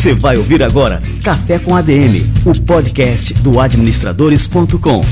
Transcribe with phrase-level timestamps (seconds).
[0.00, 5.02] Você vai ouvir agora Café com ADM, o podcast do administradores.com.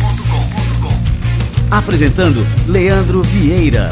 [1.70, 3.90] Apresentando Leandro Vieira.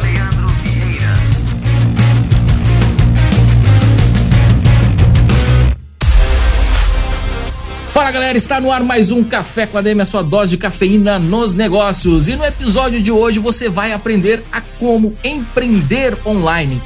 [7.91, 10.57] Fala galera, está no ar mais um Café com a DM, a sua dose de
[10.57, 12.27] cafeína nos negócios.
[12.27, 16.81] E no episódio de hoje você vai aprender a como empreender online.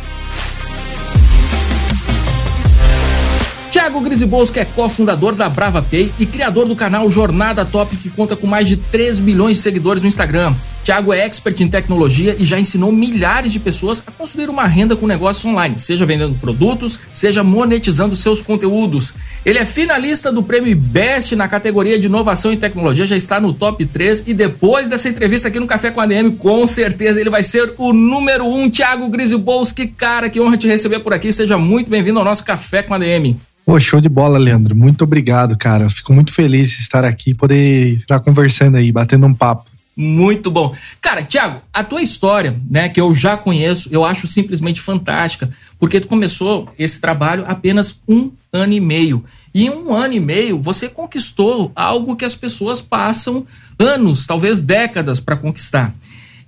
[3.80, 8.11] Tiago Grisiboulos, que é cofundador da Brava Pay e criador do canal Jornada Top, que
[8.11, 10.55] conta com mais de 3 milhões de seguidores no Instagram.
[10.84, 14.95] Tiago é expert em tecnologia e já ensinou milhares de pessoas a construir uma renda
[14.95, 19.15] com negócios online, seja vendendo produtos, seja monetizando seus conteúdos.
[19.47, 23.55] Ele é finalista do prêmio Best na categoria de inovação e tecnologia, já está no
[23.55, 27.30] top 3 e depois dessa entrevista aqui no Café com a DM, com certeza ele
[27.30, 28.60] vai ser o número 1.
[28.60, 28.69] Um.
[28.69, 31.32] Tiago Grisiboulos, que cara, que honra te receber por aqui.
[31.32, 33.38] Seja muito bem-vindo ao nosso Café com a DM.
[33.65, 34.75] Pô, show de bola, Leandro.
[34.75, 35.89] Muito obrigado, cara.
[35.89, 39.71] Fico muito feliz de estar aqui e poder estar conversando aí, batendo um papo.
[39.97, 40.75] Muito bom.
[41.01, 46.01] Cara, Thiago, a tua história, né, que eu já conheço, eu acho simplesmente fantástica, porque
[46.01, 49.23] tu começou esse trabalho apenas um ano e meio.
[49.53, 53.47] E em um ano e meio, você conquistou algo que as pessoas passam
[53.79, 55.95] anos, talvez décadas, para conquistar.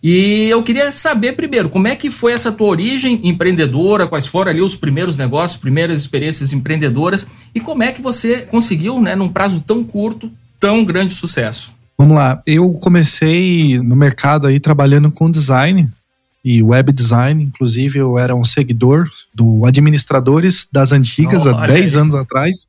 [0.03, 4.51] E eu queria saber primeiro, como é que foi essa tua origem empreendedora, quais foram
[4.51, 9.29] ali os primeiros negócios, primeiras experiências empreendedoras e como é que você conseguiu, né, num
[9.29, 10.29] prazo tão curto,
[10.59, 11.73] tão grande sucesso?
[11.97, 15.89] Vamos lá, eu comecei no mercado aí trabalhando com design
[16.45, 21.95] e web design, inclusive eu era um seguidor do Administradores das Antigas, oh, há 10
[21.95, 22.67] anos atrás.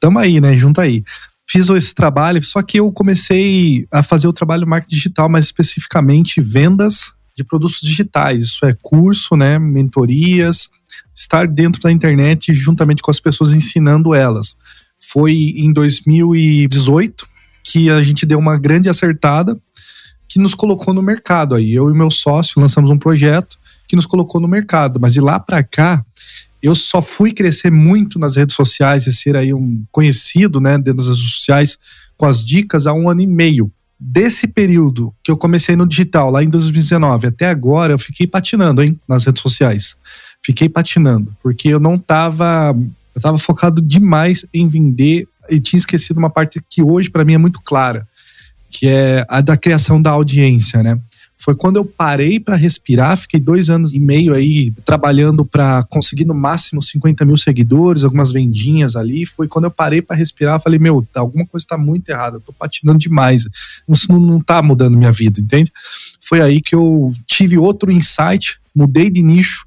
[0.00, 1.04] Tamo aí, né, junto aí
[1.50, 6.40] fiz esse trabalho, só que eu comecei a fazer o trabalho marketing digital, mais especificamente
[6.40, 8.42] vendas de produtos digitais.
[8.42, 10.70] Isso é curso, né, mentorias,
[11.14, 14.54] estar dentro da internet juntamente com as pessoas ensinando elas.
[15.00, 17.26] Foi em 2018
[17.64, 19.60] que a gente deu uma grande acertada
[20.28, 21.74] que nos colocou no mercado aí.
[21.74, 23.58] Eu e meu sócio lançamos um projeto
[23.88, 26.04] que nos colocou no mercado, mas de lá para cá
[26.62, 30.96] eu só fui crescer muito nas redes sociais e ser aí um conhecido, né, dentro
[30.96, 31.78] das redes sociais
[32.16, 33.72] com as dicas há um ano e meio.
[33.98, 38.82] Desse período que eu comecei no digital, lá em 2019, até agora, eu fiquei patinando,
[38.82, 39.96] hein, nas redes sociais.
[40.42, 42.76] Fiquei patinando, porque eu não tava.
[43.14, 47.34] Eu tava focado demais em vender e tinha esquecido uma parte que hoje para mim
[47.34, 48.06] é muito clara,
[48.70, 50.98] que é a da criação da audiência, né?
[51.40, 53.16] Foi quando eu parei para respirar.
[53.16, 58.30] Fiquei dois anos e meio aí trabalhando para conseguir no máximo 50 mil seguidores, algumas
[58.30, 59.24] vendinhas ali.
[59.24, 60.60] Foi quando eu parei para respirar.
[60.60, 62.36] Falei, meu, alguma coisa está muito errada.
[62.36, 63.48] Eu tô patinando demais.
[63.88, 65.72] Isso não, não tá mudando minha vida, entende?
[66.20, 69.64] Foi aí que eu tive outro insight, mudei de nicho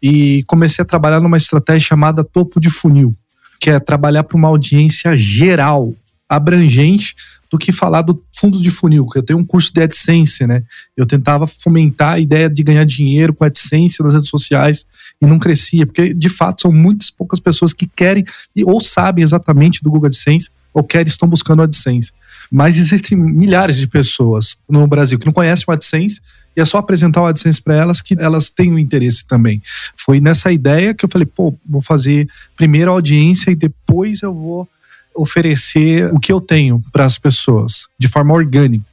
[0.00, 3.12] e comecei a trabalhar numa estratégia chamada topo de funil,
[3.60, 5.92] que é trabalhar para uma audiência geral,
[6.28, 7.14] abrangente
[7.50, 10.62] do que falar do fundo de funil, que eu tenho um curso de AdSense, né?
[10.96, 14.84] Eu tentava fomentar a ideia de ganhar dinheiro com AdSense nas redes sociais
[15.20, 18.24] e não crescia, porque de fato são muitas poucas pessoas que querem
[18.64, 22.12] ou sabem exatamente do Google AdSense ou querem estão buscando AdSense.
[22.50, 26.20] Mas existem milhares de pessoas no Brasil que não conhecem o AdSense
[26.54, 29.62] e é só apresentar o AdSense para elas que elas têm o interesse também.
[29.96, 34.34] Foi nessa ideia que eu falei, pô, vou fazer primeiro a audiência e depois eu
[34.34, 34.68] vou
[35.14, 38.84] oferecer o que eu tenho para as pessoas de forma orgânica.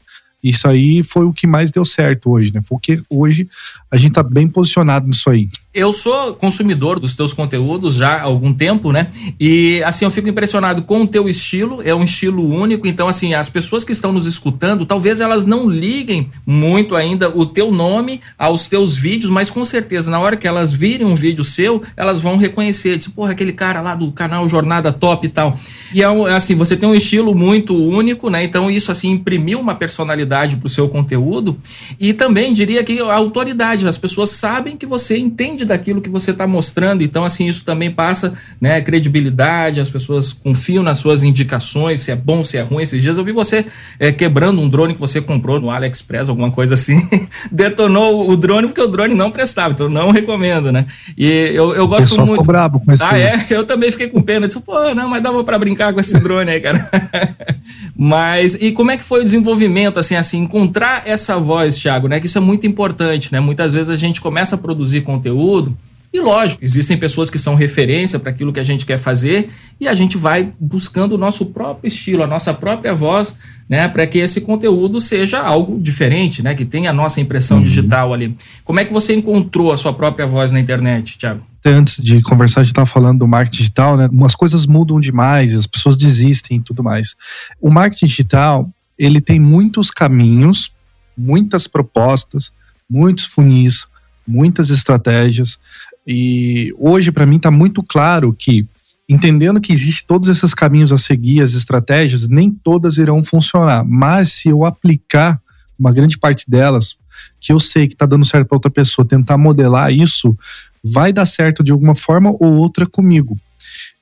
[0.44, 2.62] Isso aí foi o que mais deu certo hoje, né?
[2.70, 3.50] Porque hoje
[3.96, 5.48] a gente tá bem posicionado nisso aí.
[5.74, 9.08] Eu sou consumidor dos teus conteúdos já há algum tempo, né?
[9.40, 12.88] E assim, eu fico impressionado com o teu estilo, é um estilo único.
[12.88, 17.46] Então, assim, as pessoas que estão nos escutando, talvez elas não liguem muito ainda o
[17.46, 21.44] teu nome aos teus vídeos, mas com certeza, na hora que elas virem um vídeo
[21.44, 22.98] seu, elas vão reconhecer.
[22.98, 25.58] Diz, porra, aquele cara lá do canal Jornada Top e tal.
[25.94, 28.44] E é assim, você tem um estilo muito único, né?
[28.44, 31.58] Então, isso assim imprimiu uma personalidade pro seu conteúdo.
[31.98, 36.32] E também diria que a autoridade, as pessoas sabem que você entende daquilo que você
[36.32, 37.04] está mostrando.
[37.04, 42.16] Então, assim, isso também passa né, credibilidade, as pessoas confiam nas suas indicações, se é
[42.16, 42.84] bom, se é ruim.
[42.84, 43.66] Esses dias eu vi você
[44.00, 46.96] é, quebrando um drone que você comprou no AliExpress, alguma coisa assim.
[47.52, 50.86] Detonou o drone porque o drone não prestava, então não recomendo, né?
[51.18, 52.32] E eu, eu gosto muito.
[52.32, 53.46] Ficou bravo com esse Ah, é?
[53.50, 54.48] Eu também fiquei com pena.
[54.48, 56.90] Disse, pô, não, mas dava para brincar com esse drone aí, cara.
[57.98, 62.20] Mas e como é que foi o desenvolvimento assim, assim, encontrar essa voz, Thiago, né?
[62.20, 63.40] Que isso é muito importante, né?
[63.40, 65.76] Muitas vezes a gente começa a produzir conteúdo
[66.16, 69.86] e lógico, existem pessoas que são referência para aquilo que a gente quer fazer e
[69.86, 73.36] a gente vai buscando o nosso próprio estilo, a nossa própria voz,
[73.70, 77.64] né, para que esse conteúdo seja algo diferente, né, que tenha a nossa impressão uhum.
[77.64, 78.34] digital ali.
[78.64, 81.46] Como é que você encontrou a sua própria voz na internet, Thiago?
[81.66, 84.08] Antes de conversar, a gente estava falando do marketing digital, né?
[84.24, 87.16] As coisas mudam demais, as pessoas desistem e tudo mais.
[87.60, 90.72] O marketing digital, ele tem muitos caminhos,
[91.18, 92.54] muitas propostas,
[92.90, 93.88] muitos funis,
[94.28, 95.58] muitas estratégias.
[96.06, 98.68] E hoje, para mim, está muito claro que,
[99.10, 103.84] entendendo que existem todos esses caminhos a seguir, as estratégias, nem todas irão funcionar.
[103.86, 105.42] Mas se eu aplicar
[105.78, 106.98] uma grande parte delas,
[107.40, 110.38] que eu sei que está dando certo para outra pessoa, tentar modelar isso,
[110.84, 113.40] vai dar certo de alguma forma ou outra comigo.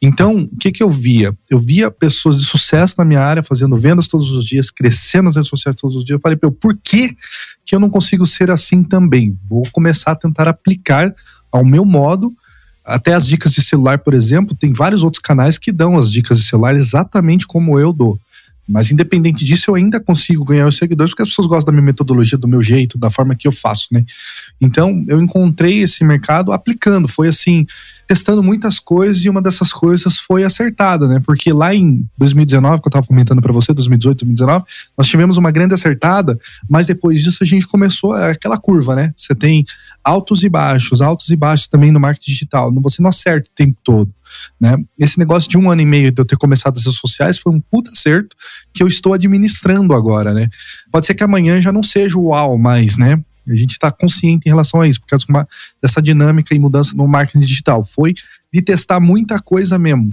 [0.01, 1.35] Então, o que, que eu via?
[1.49, 5.35] Eu via pessoas de sucesso na minha área fazendo vendas todos os dias, crescendo nas
[5.35, 6.17] redes sociais todos os dias.
[6.17, 7.15] Eu falei, por que,
[7.65, 9.37] que eu não consigo ser assim também?
[9.47, 11.15] Vou começar a tentar aplicar
[11.53, 12.33] ao meu modo.
[12.83, 16.39] Até as dicas de celular, por exemplo, tem vários outros canais que dão as dicas
[16.39, 18.19] de celular exatamente como eu dou.
[18.67, 21.85] Mas independente disso, eu ainda consigo ganhar os seguidores porque as pessoas gostam da minha
[21.85, 24.03] metodologia, do meu jeito, da forma que eu faço, né?
[24.61, 27.07] Então, eu encontrei esse mercado aplicando.
[27.07, 27.65] Foi assim,
[28.07, 31.21] testando muitas coisas e uma dessas coisas foi acertada, né?
[31.25, 34.65] Porque lá em 2019, que eu estava comentando para você, 2018, 2019,
[34.97, 36.37] nós tivemos uma grande acertada,
[36.69, 39.13] mas depois disso a gente começou é aquela curva, né?
[39.15, 39.65] Você tem
[40.03, 42.73] altos e baixos, altos e baixos também no marketing digital.
[42.81, 44.13] Você não acerta o tempo todo,
[44.59, 44.77] né?
[44.99, 47.53] Esse negócio de um ano e meio de eu ter começado as redes sociais foi
[47.53, 48.35] um puta acerto
[48.73, 50.47] que eu estou administrando agora, né?
[50.91, 53.21] Pode ser que amanhã já não seja o uau mais, né?
[53.47, 55.25] A gente está consciente em relação a isso, por causa
[55.81, 57.83] dessa dinâmica e mudança no marketing digital.
[57.83, 58.13] Foi
[58.53, 60.09] de testar muita coisa mesmo.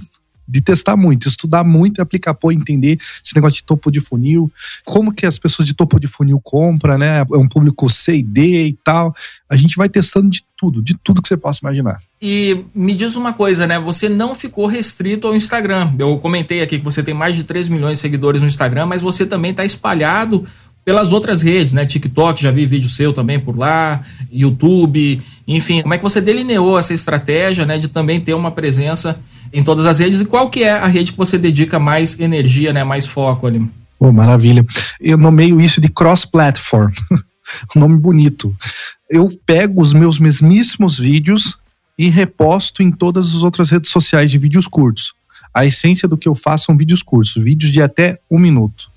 [0.49, 4.51] De testar muito, estudar muito, aplicar, pô, entender esse negócio de topo de funil,
[4.85, 7.21] como que as pessoas de topo de funil compram, né?
[7.21, 9.15] É um público C e D e tal.
[9.49, 12.03] A gente vai testando de tudo, de tudo que você possa imaginar.
[12.21, 13.79] E me diz uma coisa, né?
[13.79, 15.95] Você não ficou restrito ao Instagram.
[15.97, 19.01] Eu comentei aqui que você tem mais de 3 milhões de seguidores no Instagram, mas
[19.01, 20.45] você também está espalhado
[20.85, 21.85] pelas outras redes, né?
[21.85, 24.01] TikTok, já vi vídeo seu também por lá,
[24.33, 25.83] YouTube, enfim.
[25.83, 29.21] Como é que você delineou essa estratégia, né, de também ter uma presença
[29.53, 32.73] em todas as redes e qual que é a rede que você dedica mais energia,
[32.73, 33.69] né, mais foco ali?
[34.01, 34.65] Maravilha.
[35.01, 36.93] Eu nomeio isso de cross-platform.
[37.75, 38.55] nome bonito.
[39.11, 41.59] Eu pego os meus mesmíssimos vídeos
[41.99, 45.13] e reposto em todas as outras redes sociais de vídeos curtos.
[45.53, 48.91] A essência do que eu faço são vídeos curtos, vídeos de até um minuto.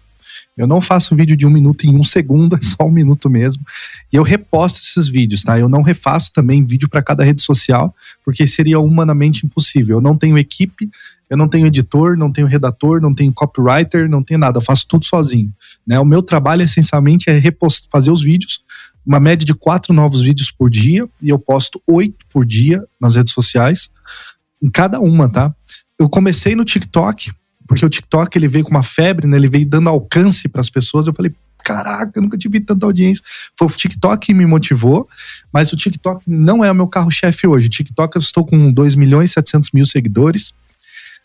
[0.55, 3.65] Eu não faço vídeo de um minuto em um segundo, é só um minuto mesmo.
[4.11, 5.57] E eu reposto esses vídeos, tá?
[5.57, 9.97] Eu não refaço também vídeo para cada rede social, porque seria humanamente impossível.
[9.97, 10.89] Eu não tenho equipe,
[11.29, 14.57] eu não tenho editor, não tenho redator, não tenho copywriter, não tenho nada.
[14.57, 15.51] Eu faço tudo sozinho.
[15.85, 15.99] Né?
[15.99, 18.61] O meu trabalho essencialmente é repost fazer os vídeos,
[19.05, 23.15] uma média de quatro novos vídeos por dia, e eu posto oito por dia nas
[23.15, 23.89] redes sociais,
[24.61, 25.53] em cada uma, tá?
[25.99, 27.31] Eu comecei no TikTok,
[27.67, 29.37] porque o TikTok ele veio com uma febre, né?
[29.37, 31.07] Ele veio dando alcance para as pessoas.
[31.07, 31.33] Eu falei,
[31.63, 33.23] caraca, eu nunca tive tanta audiência.
[33.57, 35.07] Foi o TikTok que me motivou,
[35.51, 37.67] mas o TikTok não é o meu carro-chefe hoje.
[37.67, 40.53] O TikTok eu estou com 2 milhões e 700 mil seguidores,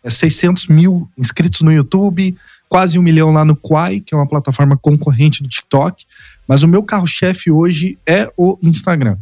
[0.09, 2.37] 600 é mil inscritos no YouTube,
[2.69, 6.05] quase um milhão lá no Quai, que é uma plataforma concorrente do TikTok.
[6.47, 9.19] Mas o meu carro-chefe hoje é o Instagram.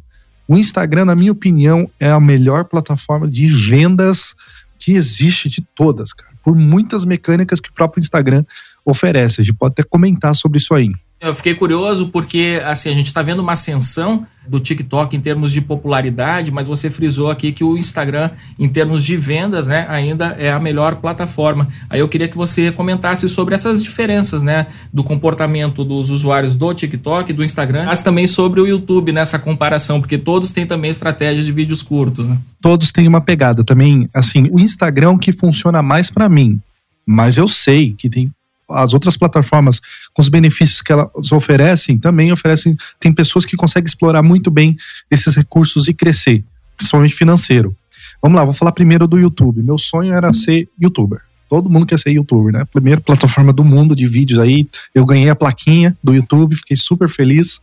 [0.47, 4.37] O Instagram, na minha opinião, é a melhor plataforma de vendas
[4.79, 8.45] que existe de todas, cara por muitas mecânicas que o próprio Instagram
[8.85, 9.41] oferece.
[9.41, 10.93] A gente pode até comentar sobre isso aí.
[11.21, 15.53] Eu fiquei curioso porque assim a gente está vendo uma ascensão do TikTok em termos
[15.53, 20.37] de popularidade, mas você frisou aqui que o Instagram, em termos de vendas, né, ainda
[20.39, 21.69] é a melhor plataforma.
[21.89, 26.73] Aí eu queria que você comentasse sobre essas diferenças, né, do comportamento dos usuários do
[26.73, 31.47] TikTok, do Instagram, mas também sobre o YouTube nessa comparação, porque todos têm também estratégias
[31.47, 32.39] de vídeos curtos, né?
[32.61, 34.09] Todos têm uma pegada também.
[34.15, 36.61] Assim, o Instagram é que funciona mais para mim,
[37.07, 38.31] mas eu sei que tem
[38.69, 39.81] as outras plataformas,
[40.13, 42.77] com os benefícios que elas oferecem, também oferecem.
[42.99, 44.77] Tem pessoas que conseguem explorar muito bem
[45.11, 46.45] esses recursos e crescer,
[46.77, 47.77] principalmente financeiro.
[48.21, 49.63] Vamos lá, vou falar primeiro do YouTube.
[49.63, 51.21] Meu sonho era ser youtuber.
[51.49, 52.65] Todo mundo quer ser youtuber, né?
[52.65, 54.69] Primeira plataforma do mundo de vídeos aí.
[54.93, 57.61] Eu ganhei a plaquinha do YouTube, fiquei super feliz.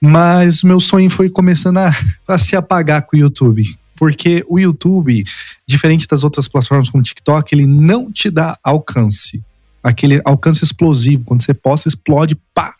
[0.00, 1.94] Mas meu sonho foi começando a,
[2.28, 3.64] a se apagar com o YouTube
[3.96, 5.22] porque o YouTube,
[5.64, 9.40] diferente das outras plataformas como o TikTok, ele não te dá alcance
[9.84, 11.24] aquele alcance explosivo.
[11.24, 12.74] Quando você posta, explode, pá!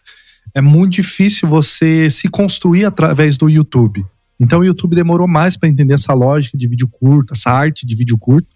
[0.55, 4.05] É muito difícil você se construir através do YouTube.
[4.41, 7.95] Então o YouTube demorou mais para entender essa lógica de vídeo curto, essa arte de
[7.95, 8.49] vídeo curto.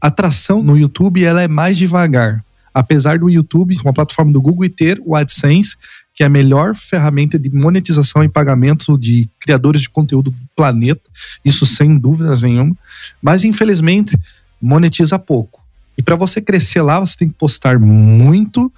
[0.00, 2.44] A atração no YouTube ela é mais devagar.
[2.74, 5.76] Apesar do YouTube, uma plataforma do Google, e ter o AdSense,
[6.14, 11.02] que é a melhor ferramenta de monetização e pagamento de criadores de conteúdo do planeta,
[11.44, 12.76] isso sem dúvidas nenhuma,
[13.20, 14.16] mas infelizmente
[14.60, 15.61] monetiza pouco.
[15.96, 18.72] E para você crescer lá, você tem que postar muito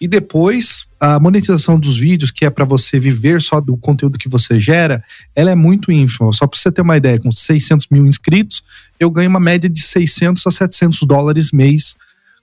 [0.00, 4.28] e depois a monetização dos vídeos, que é para você viver só do conteúdo que
[4.28, 5.02] você gera,
[5.34, 6.32] ela é muito ínfima.
[6.32, 8.62] Só para você ter uma ideia, com 600 mil inscritos,
[8.98, 11.96] eu ganho uma média de 600 a 700 dólares mês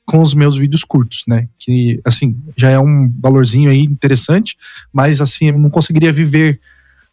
[0.06, 1.48] com os meus vídeos curtos, né?
[1.60, 4.58] Que, assim, já é um valorzinho aí interessante,
[4.92, 6.60] mas, assim, eu não conseguiria viver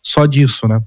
[0.02, 0.81] só disso, né?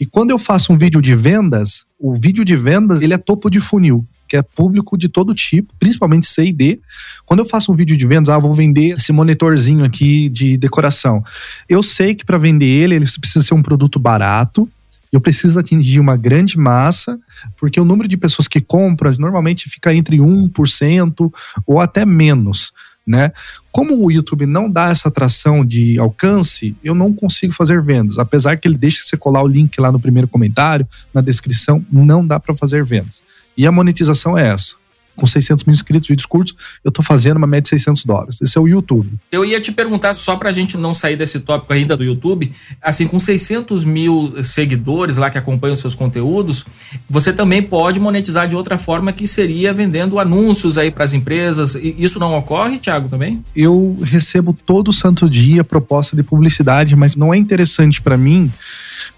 [0.00, 3.50] E quando eu faço um vídeo de vendas, o vídeo de vendas, ele é topo
[3.50, 6.80] de funil que é público de todo tipo, principalmente C e D.
[7.26, 11.22] Quando eu faço um vídeo de vendas, ah, vou vender esse monitorzinho aqui de decoração.
[11.68, 14.66] Eu sei que para vender ele, ele precisa ser um produto barato,
[15.12, 17.20] eu preciso atingir uma grande massa,
[17.58, 21.30] porque o número de pessoas que compram normalmente fica entre 1%
[21.66, 22.72] ou até menos.
[23.06, 23.32] Né?
[23.70, 28.18] Como o YouTube não dá essa atração de alcance, eu não consigo fazer vendas.
[28.18, 32.26] Apesar que ele deixa você colar o link lá no primeiro comentário, na descrição, não
[32.26, 33.22] dá para fazer vendas.
[33.56, 34.76] E a monetização é essa
[35.16, 36.54] com 600 mil inscritos, vídeos curtos,
[36.84, 38.40] eu tô fazendo uma média de 600 dólares.
[38.40, 39.18] Esse é o YouTube.
[39.30, 43.06] Eu ia te perguntar, só pra gente não sair desse tópico ainda do YouTube, assim,
[43.06, 46.64] com 600 mil seguidores lá que acompanham seus conteúdos,
[47.08, 51.74] você também pode monetizar de outra forma que seria vendendo anúncios aí para as empresas.
[51.74, 53.44] Isso não ocorre, Thiago, também?
[53.54, 58.50] Eu recebo todo santo dia proposta de publicidade, mas não é interessante para mim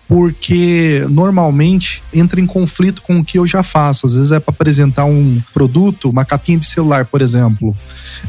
[0.07, 4.07] porque normalmente entra em conflito com o que eu já faço.
[4.07, 7.75] Às vezes é para apresentar um produto, uma capinha de celular, por exemplo.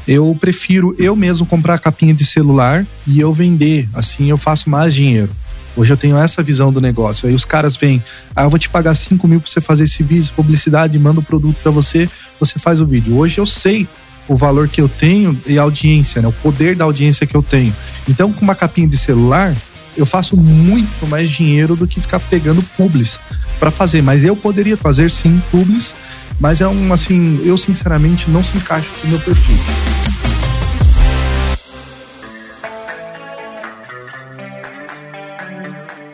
[0.08, 3.90] Eu prefiro eu mesmo comprar a capinha de celular e eu vender.
[3.94, 5.30] Assim eu faço mais dinheiro.
[5.78, 7.28] Hoje eu tenho essa visão do negócio.
[7.28, 8.02] Aí os caras vêm,
[8.34, 11.24] ah, eu vou te pagar 5 mil pra você fazer esse vídeo, publicidade, manda o
[11.24, 12.10] produto para você,
[12.40, 13.18] você faz o vídeo.
[13.18, 13.86] Hoje eu sei
[14.28, 16.28] o valor que eu tenho e a audiência, né?
[16.28, 17.76] O poder da audiência que eu tenho.
[18.08, 19.56] Então, com uma capinha de celular,
[19.98, 23.20] eu faço muito mais dinheiro do que ficar pegando publis
[23.60, 24.02] para fazer.
[24.02, 25.96] Mas eu poderia fazer sim publis,
[26.40, 29.58] mas é um assim, eu sinceramente não se encaixa com o meu perfil.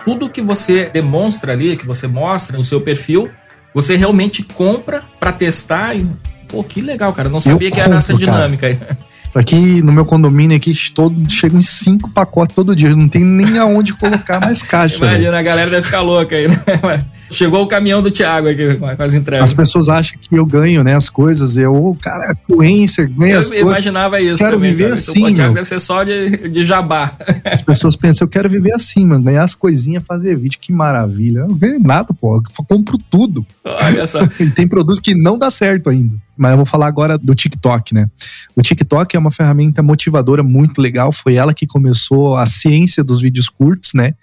[0.06, 3.30] Tudo que você demonstra ali, que você mostra no seu perfil,
[3.74, 6.08] você realmente compra para testar e
[6.48, 7.30] pô, que legal, cara.
[7.30, 8.80] Não sabia eu que compro, era essa dinâmica aí.
[9.34, 12.96] Aqui no meu condomínio aqui, todo, chegam em cinco pacotes todo dia.
[12.96, 14.98] Não tem nem aonde colocar mais caixa.
[14.98, 16.56] Imagina, a galera deve ficar louca aí, né?
[17.32, 19.50] Chegou o caminhão do Thiago aqui com as entregas.
[19.50, 21.56] As pessoas acham que eu ganho, né, as coisas.
[21.58, 23.64] Eu, cara, é influencer, ganha as coisas.
[23.64, 24.38] Eu imaginava isso.
[24.38, 24.94] Quero também, viver cara.
[24.96, 25.24] assim.
[25.24, 27.14] O Thiago deve ser só de, de jabá.
[27.46, 29.24] As pessoas pensam, eu quero viver assim, mano.
[29.24, 31.40] Ganhar as coisinhas, fazer vídeo, que maravilha.
[31.40, 32.36] Eu não ganho nada, pô.
[32.36, 33.46] Eu compro tudo.
[33.64, 34.20] Olha só.
[34.40, 36.16] e tem produto que não dá certo ainda.
[36.38, 38.08] Mas eu vou falar agora do TikTok, né?
[38.56, 41.12] O TikTok é uma ferramenta motivadora muito legal.
[41.12, 44.16] Foi ela que começou a ciência dos vídeos curtos, né?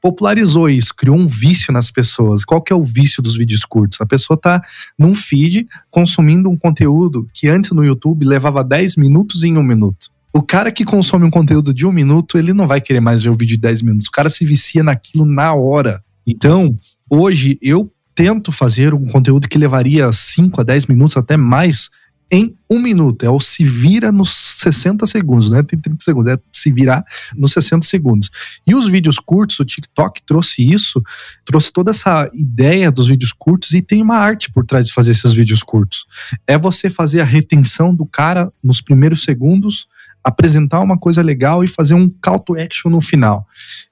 [0.00, 2.44] Popularizou isso, criou um vício nas pessoas.
[2.44, 4.00] Qual que é o vício dos vídeos curtos?
[4.00, 4.62] A pessoa tá
[4.98, 10.08] num feed consumindo um conteúdo que antes no YouTube levava 10 minutos em um minuto.
[10.32, 13.30] O cara que consome um conteúdo de um minuto, ele não vai querer mais ver
[13.30, 14.06] o vídeo de 10 minutos.
[14.06, 16.02] O cara se vicia naquilo na hora.
[16.26, 16.78] Então,
[17.10, 21.90] hoje eu tento fazer um conteúdo que levaria 5 a 10 minutos, até mais,
[22.30, 23.24] em um minuto.
[23.24, 25.62] É o se vira nos 60 segundos, né?
[25.62, 27.04] Tem 30 segundos, é se virar
[27.36, 28.30] nos 60 segundos.
[28.66, 31.02] E os vídeos curtos, o TikTok trouxe isso,
[31.44, 35.10] trouxe toda essa ideia dos vídeos curtos e tem uma arte por trás de fazer
[35.10, 36.06] esses vídeos curtos.
[36.46, 39.88] É você fazer a retenção do cara nos primeiros segundos
[40.22, 43.46] apresentar uma coisa legal e fazer um call to action no final.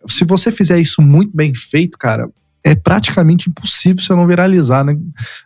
[0.07, 2.28] Se você fizer isso muito bem feito, cara,
[2.68, 4.94] é praticamente impossível você não viralizar né,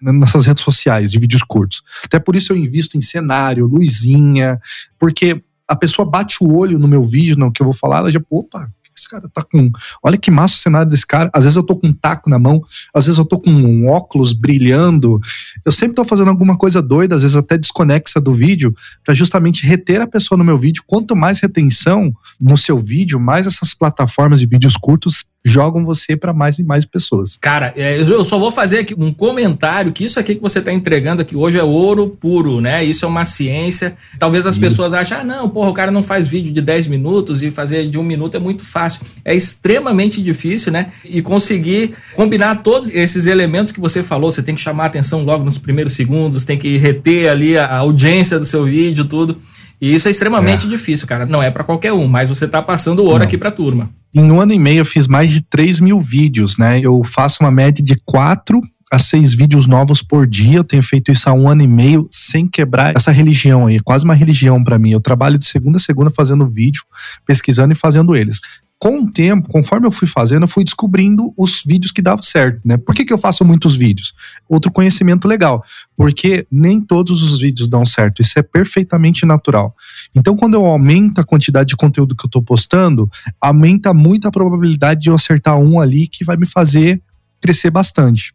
[0.00, 1.80] nessas redes sociais de vídeos curtos.
[2.04, 4.60] Até por isso eu invisto em cenário, luzinha,
[4.98, 8.10] porque a pessoa bate o olho no meu vídeo, no que eu vou falar, ela
[8.10, 9.70] já, opa, esse cara tá com.
[10.02, 11.30] Olha que massa o cenário desse cara.
[11.32, 12.60] Às vezes eu tô com um taco na mão,
[12.92, 15.20] às vezes eu tô com um óculos brilhando.
[15.64, 18.74] Eu sempre tô fazendo alguma coisa doida, às vezes até desconexa do vídeo,
[19.04, 20.82] para justamente reter a pessoa no meu vídeo.
[20.86, 26.32] Quanto mais retenção no seu vídeo, mais essas plataformas de vídeos curtos jogam você para
[26.32, 27.36] mais e mais pessoas.
[27.40, 30.72] Cara, é, eu só vou fazer aqui um comentário que isso aqui que você está
[30.72, 32.84] entregando aqui hoje é ouro puro, né?
[32.84, 33.96] Isso é uma ciência.
[34.18, 34.60] Talvez as isso.
[34.60, 37.88] pessoas achem, ah, não, porra, o cara não faz vídeo de 10 minutos e fazer
[37.88, 39.02] de um minuto é muito fácil.
[39.24, 40.92] É extremamente difícil, né?
[41.04, 45.24] E conseguir combinar todos esses elementos que você falou, você tem que chamar a atenção
[45.24, 49.36] logo nos primeiros segundos, tem que reter ali a audiência do seu vídeo, tudo.
[49.82, 50.70] E isso é extremamente é.
[50.70, 51.26] difícil, cara.
[51.26, 53.90] Não é para qualquer um, mas você tá passando ouro aqui pra turma.
[54.14, 56.78] Em um ano e meio eu fiz mais de 3 mil vídeos, né?
[56.80, 58.60] Eu faço uma média de 4
[58.92, 60.58] a seis vídeos novos por dia.
[60.58, 63.80] Eu tenho feito isso há um ano e meio sem quebrar essa religião aí.
[63.80, 64.90] Quase uma religião para mim.
[64.90, 66.82] Eu trabalho de segunda a segunda fazendo vídeo,
[67.26, 68.38] pesquisando e fazendo eles
[68.82, 72.60] com o tempo, conforme eu fui fazendo, eu fui descobrindo os vídeos que davam certo,
[72.64, 72.76] né?
[72.76, 74.12] Por que, que eu faço muitos vídeos?
[74.48, 75.62] Outro conhecimento legal,
[75.96, 79.72] porque nem todos os vídeos dão certo, isso é perfeitamente natural.
[80.16, 83.08] Então, quando eu aumento a quantidade de conteúdo que eu tô postando,
[83.40, 87.00] aumenta muito a probabilidade de eu acertar um ali que vai me fazer
[87.40, 88.34] crescer bastante.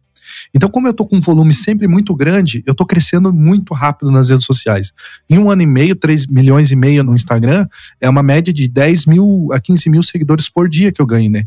[0.54, 4.10] Então, como eu tô com um volume sempre muito grande, eu tô crescendo muito rápido
[4.10, 4.92] nas redes sociais.
[5.28, 7.66] Em um ano e meio, 3 milhões e meio no Instagram,
[8.00, 11.30] é uma média de 10 mil a 15 mil seguidores por dia que eu ganho,
[11.30, 11.44] né?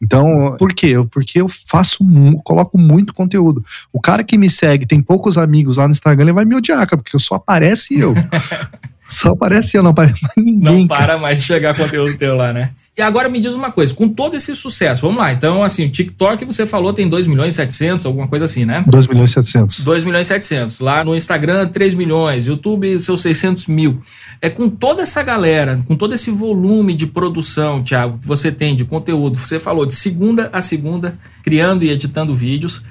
[0.00, 0.94] Então, por quê?
[1.10, 2.04] Porque eu faço,
[2.44, 3.64] coloco muito conteúdo.
[3.92, 6.86] O cara que me segue, tem poucos amigos lá no Instagram, ele vai me odiar,
[6.88, 8.14] porque só aparece eu.
[9.06, 10.80] Só aparece eu, não aparece mais ninguém.
[10.80, 11.18] Não para cara.
[11.18, 12.70] mais de chegar conteúdo teu lá, né?
[12.96, 15.90] E agora me diz uma coisa, com todo esse sucesso, vamos lá, então assim, o
[15.90, 18.84] TikTok você falou tem 2 milhões e 700, alguma coisa assim, né?
[18.86, 19.80] 2 milhões e 700.
[19.80, 20.78] 2 milhões e 700.
[20.78, 24.00] Lá no Instagram, 3 milhões, YouTube, seus 600 mil.
[24.40, 28.76] É com toda essa galera, com todo esse volume de produção, Thiago, que você tem
[28.76, 32.84] de conteúdo, você falou de segunda a segunda, criando e editando vídeos,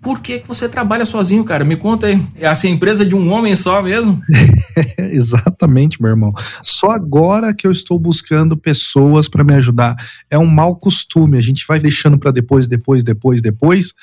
[0.00, 1.64] por que, que você trabalha sozinho, cara?
[1.64, 2.22] Me conta aí.
[2.36, 4.20] É assim, a empresa de um homem só mesmo?
[4.98, 6.32] Exatamente, meu irmão.
[6.62, 9.94] Só agora que eu estou buscando pessoas para me ajudar.
[10.30, 11.36] É um mau costume.
[11.36, 13.94] A gente vai deixando para depois, depois, depois, depois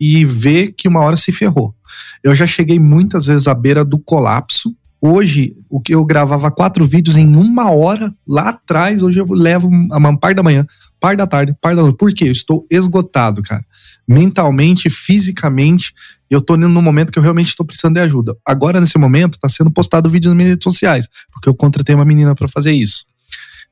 [0.00, 1.74] e vê que uma hora se ferrou.
[2.22, 4.74] Eu já cheguei muitas vezes à beira do colapso.
[5.06, 9.68] Hoje, o que eu gravava quatro vídeos em uma hora lá atrás, hoje eu levo
[9.68, 10.66] uma par da manhã,
[10.98, 11.98] par da tarde, par da noite.
[11.98, 12.24] Por quê?
[12.24, 13.64] Eu estou esgotado, cara
[14.06, 15.92] mentalmente, fisicamente,
[16.30, 18.36] eu tô no momento que eu realmente estou precisando de ajuda.
[18.44, 22.04] Agora, nesse momento, está sendo postado vídeo nas minhas redes sociais, porque eu contratei uma
[22.04, 23.06] menina para fazer isso.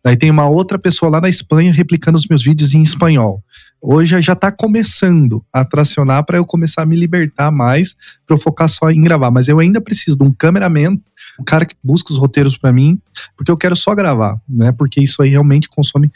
[0.05, 3.43] Daí tem uma outra pessoa lá na Espanha replicando os meus vídeos em espanhol.
[3.85, 8.39] Hoje já está começando a tracionar para eu começar a me libertar mais, para eu
[8.39, 9.33] focar só em gravar.
[9.33, 10.97] Mas eu ainda preciso de um cameraman,
[11.41, 13.01] um cara que busca os roteiros para mim,
[13.37, 14.71] porque eu quero só gravar, né?
[14.71, 16.13] Porque isso aí realmente consome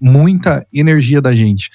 [0.00, 1.70] muita energia da gente.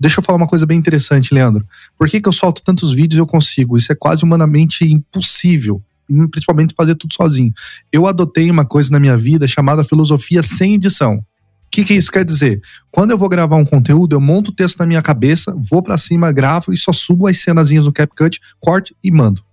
[0.00, 1.66] Deixa eu falar uma coisa bem interessante, Leandro.
[1.98, 3.76] Por que, que eu solto tantos vídeos e eu consigo?
[3.76, 5.82] Isso é quase humanamente impossível.
[6.30, 7.52] Principalmente fazer tudo sozinho.
[7.92, 11.22] Eu adotei uma coisa na minha vida chamada filosofia sem edição.
[11.68, 12.62] O que, que isso quer dizer?
[12.90, 15.98] Quando eu vou gravar um conteúdo, eu monto o texto na minha cabeça, vou para
[15.98, 19.44] cima, gravo e só subo as cenazinhas no CapCut, corte e mando.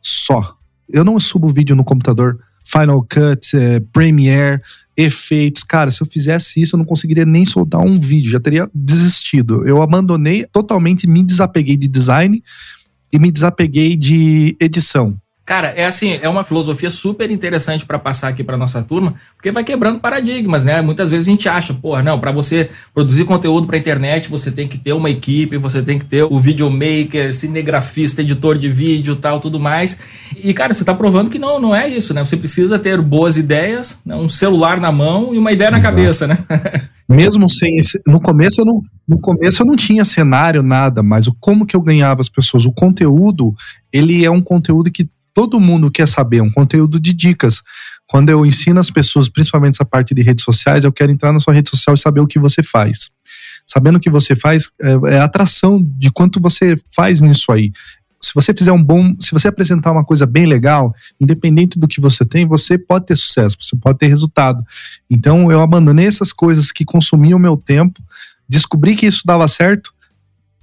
[0.00, 0.56] Só.
[0.88, 4.62] Eu não subo vídeo no computador Final Cut, eh, Premiere,
[4.96, 5.64] efeitos.
[5.64, 9.66] Cara, se eu fizesse isso, eu não conseguiria nem soltar um vídeo, já teria desistido.
[9.66, 12.42] Eu abandonei totalmente, me desapeguei de design
[13.12, 15.16] e me desapeguei de edição.
[15.46, 19.52] Cara, é assim, é uma filosofia super interessante para passar aqui para nossa turma, porque
[19.52, 20.82] vai quebrando paradigmas, né?
[20.82, 24.66] Muitas vezes a gente acha, pô, não, para você produzir conteúdo para internet, você tem
[24.66, 29.38] que ter uma equipe, você tem que ter o videomaker, cinegrafista, editor de vídeo, tal,
[29.38, 29.96] tudo mais.
[30.36, 32.24] E cara, você tá provando que não, não é isso, né?
[32.24, 34.16] Você precisa ter boas ideias, né?
[34.16, 35.84] um celular na mão e uma ideia Exato.
[35.84, 36.38] na cabeça, né?
[37.08, 41.28] Mesmo sem esse, no começo eu não, no começo eu não tinha cenário nada, mas
[41.28, 43.54] o como que eu ganhava as pessoas, o conteúdo,
[43.92, 47.60] ele é um conteúdo que todo mundo quer saber, um conteúdo de dicas.
[48.08, 51.38] Quando eu ensino as pessoas, principalmente essa parte de redes sociais, eu quero entrar na
[51.38, 53.10] sua rede social e saber o que você faz.
[53.66, 57.70] Sabendo o que você faz, é, é atração de quanto você faz nisso aí.
[58.18, 62.00] Se você fizer um bom, se você apresentar uma coisa bem legal, independente do que
[62.00, 64.64] você tem, você pode ter sucesso, você pode ter resultado.
[65.10, 68.02] Então eu abandonei essas coisas que consumiam meu tempo,
[68.48, 69.92] descobri que isso dava certo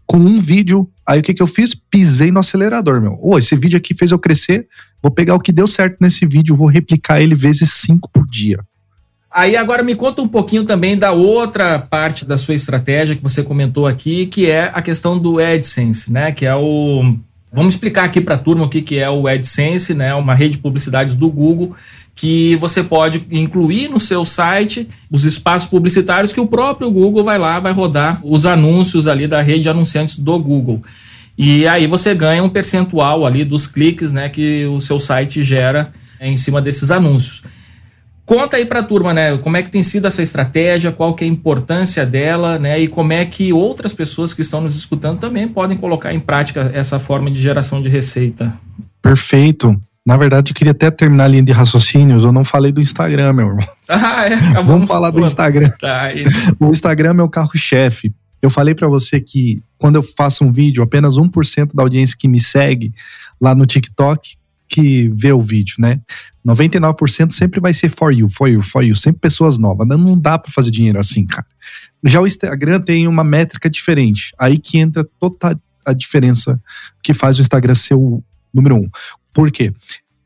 [0.05, 1.75] com um vídeo Aí o que, que eu fiz?
[1.75, 3.19] Pisei no acelerador, meu.
[3.21, 4.67] Ô, esse vídeo aqui fez eu crescer.
[5.01, 8.59] Vou pegar o que deu certo nesse vídeo, vou replicar ele vezes cinco por dia.
[9.29, 13.43] Aí agora me conta um pouquinho também da outra parte da sua estratégia que você
[13.43, 16.31] comentou aqui, que é a questão do AdSense, né?
[16.31, 17.17] Que é o.
[17.51, 20.13] Vamos explicar aqui para a turma o que, que é o AdSense, né?
[20.13, 21.75] Uma rede de publicidades do Google
[22.15, 27.37] que você pode incluir no seu site os espaços publicitários que o próprio Google vai
[27.37, 30.81] lá, vai rodar os anúncios ali da rede de anunciantes do Google.
[31.37, 35.91] E aí você ganha um percentual ali dos cliques né, que o seu site gera
[36.21, 37.41] em cima desses anúncios.
[38.25, 39.37] Conta aí para a turma, né?
[39.37, 42.79] Como é que tem sido essa estratégia, qual que é a importância dela, né?
[42.79, 46.71] E como é que outras pessoas que estão nos escutando também podem colocar em prática
[46.73, 48.57] essa forma de geração de receita.
[49.01, 49.77] Perfeito.
[50.05, 52.25] Na verdade, eu queria até terminar a linha de raciocínios.
[52.25, 53.67] Eu não falei do Instagram, meu irmão.
[53.87, 54.35] Ah, é?
[54.61, 55.69] Vamos falar do Instagram.
[55.79, 56.09] Tá,
[56.59, 58.13] o Instagram é meu carro-chefe.
[58.41, 62.27] Eu falei para você que quando eu faço um vídeo, apenas 1% da audiência que
[62.27, 62.93] me segue
[63.39, 64.37] lá no TikTok
[64.67, 66.01] que vê o vídeo, né?
[66.47, 69.87] 99% sempre vai ser for you, for you, for you, sempre pessoas novas.
[69.87, 71.45] Não dá para fazer dinheiro assim, cara.
[72.03, 74.33] Já o Instagram tem uma métrica diferente.
[74.39, 76.59] Aí que entra total, a diferença
[77.03, 78.89] que faz o Instagram ser o número um.
[79.33, 79.73] Por quê?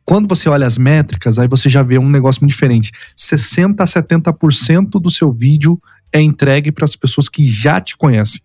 [0.05, 2.91] Quando você olha as métricas, aí você já vê um negócio muito diferente.
[3.15, 5.79] 60 a 70% do seu vídeo
[6.13, 8.41] é entregue para as pessoas que já te conhecem.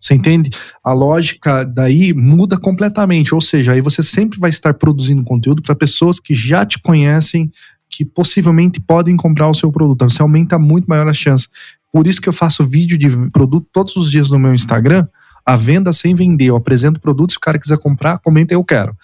[0.00, 0.50] Você entende?
[0.84, 3.34] A lógica daí muda completamente.
[3.34, 7.50] Ou seja, aí você sempre vai estar produzindo conteúdo para pessoas que já te conhecem,
[7.88, 10.08] que possivelmente podem comprar o seu produto.
[10.08, 11.48] Você aumenta muito maior a chance.
[11.92, 15.06] Por isso que eu faço vídeo de produto todos os dias no meu Instagram,
[15.44, 16.46] a venda sem vender.
[16.46, 18.94] Eu apresento produtos, se o cara quiser comprar, comenta eu quero.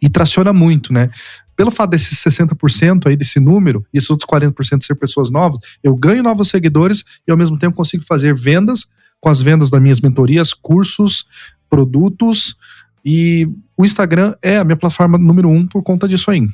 [0.00, 1.10] E traciona muito, né?
[1.56, 5.94] Pelo fato desses 60% aí, desse número, e esses outros 40% ser pessoas novas, eu
[5.96, 8.86] ganho novos seguidores e ao mesmo tempo consigo fazer vendas
[9.20, 11.26] com as vendas das minhas mentorias, cursos,
[11.68, 12.56] produtos.
[13.04, 16.46] E o Instagram é a minha plataforma número um por conta disso aí.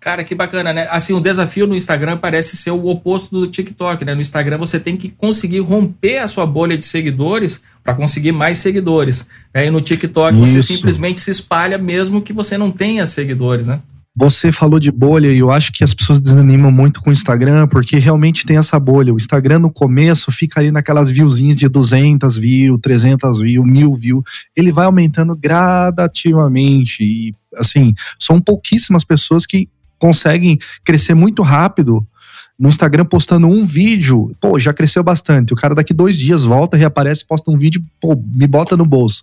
[0.00, 0.88] Cara, que bacana, né?
[0.90, 4.14] Assim, o desafio no Instagram parece ser o oposto do TikTok, né?
[4.14, 8.56] No Instagram você tem que conseguir romper a sua bolha de seguidores para conseguir mais
[8.56, 9.26] seguidores.
[9.52, 10.54] Aí no TikTok Isso.
[10.54, 13.78] você simplesmente se espalha mesmo que você não tenha seguidores, né?
[14.16, 17.68] Você falou de bolha e eu acho que as pessoas desanimam muito com o Instagram
[17.68, 19.12] porque realmente tem essa bolha.
[19.12, 24.24] O Instagram no começo fica ali naquelas viewzinhas de 200 views, 300 views, 1000 views.
[24.56, 29.68] Ele vai aumentando gradativamente e assim, são pouquíssimas pessoas que
[30.00, 32.04] conseguem crescer muito rápido
[32.58, 35.50] no Instagram postando um vídeo, pô, já cresceu bastante.
[35.50, 39.22] O cara daqui dois dias volta, reaparece, posta um vídeo, pô, me bota no bolso.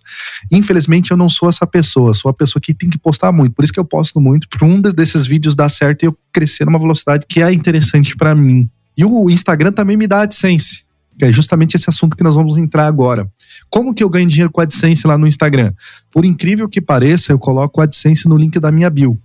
[0.50, 3.54] Infelizmente eu não sou essa pessoa, sou a pessoa que tem que postar muito.
[3.54, 6.64] Por isso que eu posto muito, para um desses vídeos dar certo e eu crescer
[6.64, 8.68] numa velocidade que é interessante para mim.
[8.96, 10.82] E o Instagram também me dá AdSense.
[11.16, 13.28] Que é justamente esse assunto que nós vamos entrar agora.
[13.70, 15.72] Como que eu ganho dinheiro com AdSense lá no Instagram?
[16.10, 19.16] Por incrível que pareça, eu coloco AdSense no link da minha bio.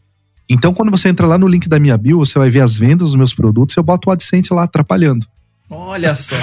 [0.49, 3.09] Então, quando você entra lá no link da minha bio, você vai ver as vendas
[3.09, 5.25] dos meus produtos, eu boto o AdSense lá atrapalhando.
[5.69, 6.35] Olha só.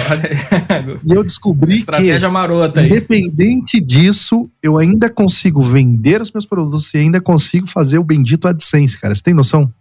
[1.07, 2.87] e eu descobri Estratégia que, marota aí.
[2.87, 8.47] independente disso, eu ainda consigo vender os meus produtos e ainda consigo fazer o bendito
[8.47, 9.13] AdSense, cara.
[9.13, 9.71] Você tem noção?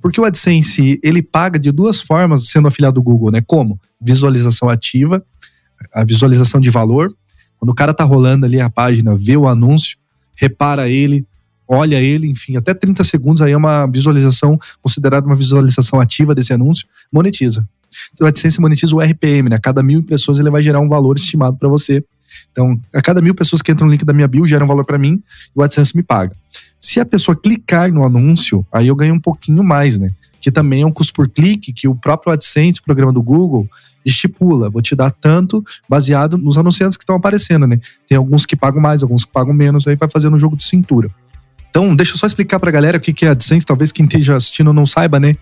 [0.00, 3.40] Porque o AdSense, ele paga de duas formas sendo afiliado do Google, né?
[3.44, 3.80] Como?
[4.00, 5.24] Visualização ativa,
[5.92, 7.12] a visualização de valor.
[7.58, 9.98] Quando o cara tá rolando ali a página, vê o anúncio,
[10.34, 11.26] repara ele,
[11.70, 16.52] olha ele, enfim, até 30 segundos aí é uma visualização, considerada uma visualização ativa desse
[16.52, 17.64] anúncio, monetiza.
[18.12, 19.56] Então, o AdSense monetiza o RPM, né?
[19.56, 22.04] A cada mil impressões ele vai gerar um valor estimado para você.
[22.50, 24.84] Então, a cada mil pessoas que entram no link da minha bio gera um valor
[24.84, 25.22] para mim
[25.56, 26.34] e o AdSense me paga.
[26.78, 30.10] Se a pessoa clicar no anúncio, aí eu ganho um pouquinho mais, né?
[30.40, 33.68] Que também é um custo por clique que o próprio AdSense, o programa do Google,
[34.04, 34.70] estipula.
[34.70, 37.78] Vou te dar tanto baseado nos anunciantes que estão aparecendo, né?
[38.08, 40.64] Tem alguns que pagam mais, alguns que pagam menos, aí vai fazendo um jogo de
[40.64, 41.10] cintura.
[41.70, 44.72] Então, deixa eu só explicar pra galera o que é AdSense, talvez quem esteja assistindo
[44.72, 45.36] não saiba, né?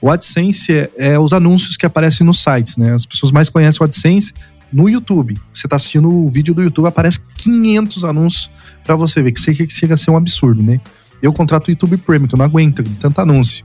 [0.00, 2.94] O AdSense é, é, os anúncios que aparecem nos sites, né?
[2.94, 4.34] As pessoas mais conhecem o AdSense
[4.72, 5.36] no YouTube.
[5.52, 8.50] Você tá assistindo o vídeo do YouTube, aparece 500 anúncios
[8.84, 10.80] para você ver, que chega a ser um absurdo, né?
[11.22, 13.64] Eu contrato o YouTube Premium, que eu não aguento tanto anúncio.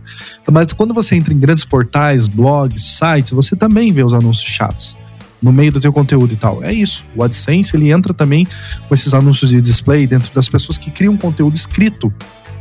[0.50, 4.96] Mas quando você entra em grandes portais, blogs, sites, você também vê os anúncios chatos
[5.41, 6.63] no meio do teu conteúdo e tal.
[6.63, 7.06] É isso.
[7.15, 8.47] O AdSense ele entra também
[8.88, 12.13] com esses anúncios de display dentro das pessoas que criam conteúdo escrito,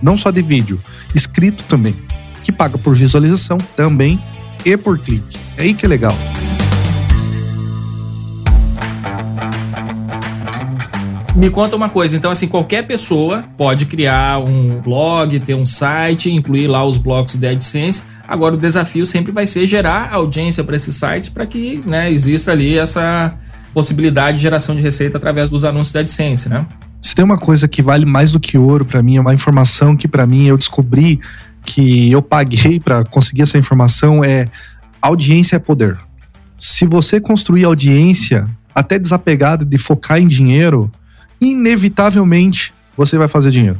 [0.02, 0.80] não só de vídeo,
[1.14, 1.96] escrito também,
[2.42, 4.20] que paga por visualização também
[4.64, 5.38] e por clique.
[5.56, 6.16] É aí que é legal.
[11.34, 16.30] Me conta uma coisa, então assim, qualquer pessoa pode criar um blog, ter um site,
[16.30, 20.76] incluir lá os blocos de AdSense Agora o desafio sempre vai ser gerar audiência para
[20.76, 23.34] esses sites para que né, exista ali essa
[23.72, 26.66] possibilidade de geração de receita através dos anúncios da AdSense, né?
[27.00, 29.96] Se tem uma coisa que vale mais do que ouro para mim, é uma informação
[29.96, 31.20] que para mim eu descobri
[31.64, 34.46] que eu paguei para conseguir essa informação é
[35.00, 35.96] audiência é poder.
[36.58, 40.90] Se você construir audiência até desapegado de focar em dinheiro,
[41.40, 43.78] inevitavelmente você vai fazer dinheiro.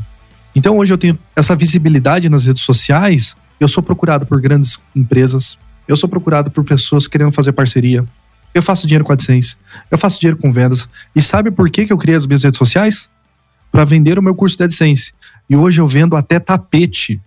[0.55, 5.59] Então hoje eu tenho essa visibilidade nas redes sociais eu sou procurado por grandes empresas.
[5.89, 8.05] Eu sou procurado por pessoas querendo fazer parceria.
[8.55, 9.57] Eu faço dinheiro com AdSense.
[9.91, 10.89] Eu faço dinheiro com vendas.
[11.15, 13.09] E sabe por que, que eu criei as minhas redes sociais?
[13.71, 15.13] Para vender o meu curso de AdSense.
[15.49, 17.21] E hoje eu vendo até tapete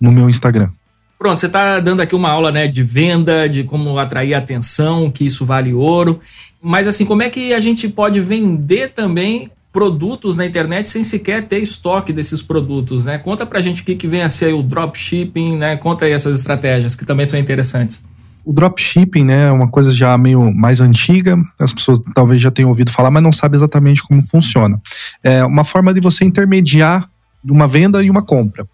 [0.00, 0.70] no meu Instagram.
[1.18, 5.24] Pronto, você está dando aqui uma aula né, de venda, de como atrair atenção, que
[5.24, 6.20] isso vale ouro.
[6.60, 11.46] Mas assim, como é que a gente pode vender também produtos na internet sem sequer
[11.46, 13.18] ter estoque desses produtos, né?
[13.18, 15.76] Conta pra gente o que, que vem a ser o dropshipping, né?
[15.76, 18.02] Conta aí essas estratégias que também são interessantes.
[18.42, 22.70] O dropshipping, né, é uma coisa já meio mais antiga, as pessoas talvez já tenham
[22.70, 24.80] ouvido falar, mas não sabem exatamente como funciona.
[25.22, 27.06] É uma forma de você intermediar
[27.46, 28.66] uma venda e uma compra.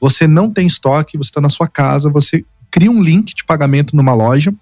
[0.00, 3.94] Você não tem estoque, você está na sua casa, você cria um link de pagamento
[3.94, 4.52] numa loja,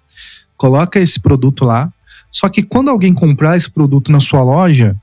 [0.55, 1.91] coloca esse produto lá,
[2.31, 4.95] só que quando alguém comprar esse produto na sua loja,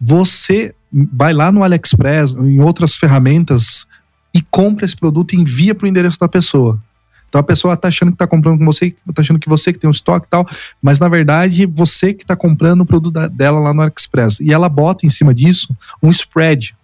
[0.00, 0.74] você
[1.12, 3.86] vai lá no AliExpress, em outras ferramentas
[4.34, 6.80] e compra esse produto e envia para o endereço da pessoa.
[7.28, 9.78] Então a pessoa tá achando que tá comprando com você, tá achando que você que
[9.78, 10.46] tem um estoque e tal,
[10.82, 14.40] mas na verdade você que tá comprando o produto dela lá no AliExpress.
[14.40, 16.74] E ela bota em cima disso um spread,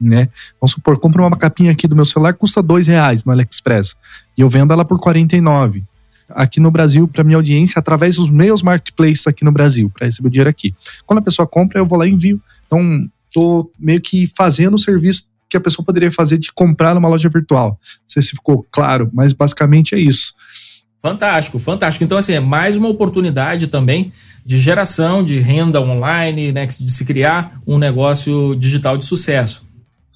[0.00, 0.28] né?
[0.60, 3.96] Vamos supor, compra uma capinha aqui do meu celular, custa dois reais no AliExpress.
[4.38, 5.82] E eu vendo ela por 49
[6.28, 10.28] aqui no Brasil para minha audiência através dos meus marketplaces aqui no Brasil, para receber
[10.28, 10.74] o dinheiro aqui.
[11.04, 12.40] Quando a pessoa compra, eu vou lá e envio.
[12.66, 12.80] Então,
[13.32, 17.28] tô meio que fazendo o serviço que a pessoa poderia fazer de comprar numa loja
[17.28, 17.70] virtual.
[17.70, 20.34] Não sei se ficou claro, mas basicamente é isso.
[21.00, 22.04] Fantástico, fantástico.
[22.04, 24.12] Então, assim, é mais uma oportunidade também
[24.44, 29.66] de geração de renda online, né, de se criar um negócio digital de sucesso.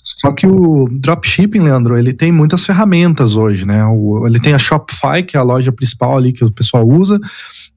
[0.02, 3.84] Só que o dropshipping, Leandro, ele tem muitas ferramentas hoje, né?
[3.84, 7.20] O, ele tem a Shopify, que é a loja principal ali que o pessoal usa.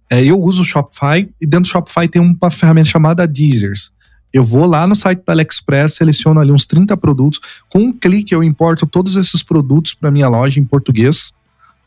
[0.09, 3.91] É, eu uso o Shopify e dentro do Shopify tem uma ferramenta chamada Deezers.
[4.33, 7.39] Eu vou lá no site da AliExpress, seleciono ali uns 30 produtos.
[7.69, 11.31] Com um clique, eu importo todos esses produtos para minha loja em português.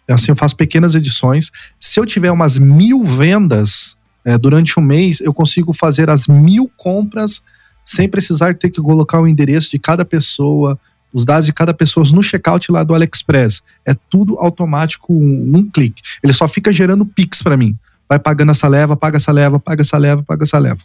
[0.08, 1.50] Assim, eu faço pequenas edições.
[1.78, 6.70] Se eu tiver umas mil vendas é, durante um mês, eu consigo fazer as mil
[6.76, 7.42] compras
[7.84, 10.78] sem precisar ter que colocar o endereço de cada pessoa,
[11.12, 13.62] os dados de cada pessoa no checkout lá do AliExpress.
[13.84, 16.00] É tudo automático, um, um clique.
[16.22, 17.76] Ele só fica gerando Pix para mim.
[18.08, 20.80] Vai pagando essa leva, paga essa leva, paga essa leva, paga essa leva.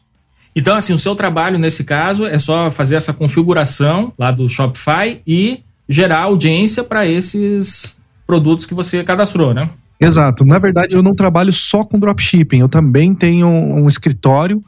[0.56, 5.22] Então, assim, o seu trabalho nesse caso é só fazer essa configuração lá do Shopify
[5.26, 9.70] e gerar audiência para esses produtos que você cadastrou, né?
[10.00, 10.44] Exato.
[10.44, 12.60] Na verdade, eu não trabalho só com dropshipping.
[12.60, 14.64] Eu também tenho um escritório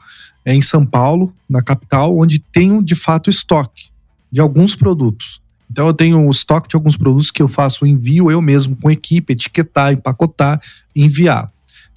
[0.46, 3.86] em São Paulo, na capital, onde tenho de fato estoque
[4.30, 5.40] de alguns produtos.
[5.70, 8.76] Então eu tenho o estoque de alguns produtos que eu faço o envio eu mesmo
[8.80, 10.60] com equipe, etiquetar, empacotar,
[10.94, 11.50] enviar.